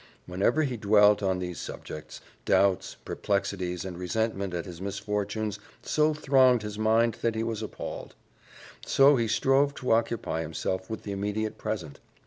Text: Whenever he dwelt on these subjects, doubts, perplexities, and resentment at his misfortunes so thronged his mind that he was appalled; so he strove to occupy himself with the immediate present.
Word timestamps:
Whenever 0.25 0.63
he 0.63 0.77
dwelt 0.77 1.21
on 1.21 1.37
these 1.37 1.59
subjects, 1.59 2.21
doubts, 2.43 2.95
perplexities, 3.05 3.85
and 3.85 3.99
resentment 3.99 4.51
at 4.51 4.65
his 4.65 4.81
misfortunes 4.81 5.59
so 5.83 6.11
thronged 6.11 6.63
his 6.63 6.79
mind 6.79 7.17
that 7.21 7.35
he 7.35 7.43
was 7.43 7.61
appalled; 7.61 8.15
so 8.83 9.15
he 9.15 9.27
strove 9.27 9.75
to 9.75 9.91
occupy 9.91 10.41
himself 10.41 10.89
with 10.89 11.03
the 11.03 11.11
immediate 11.11 11.59
present. 11.59 11.99